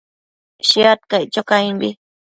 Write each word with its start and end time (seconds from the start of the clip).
Shiad 0.67 0.99
caic 1.09 1.27
cho 1.33 1.41
caimbi 1.49 1.89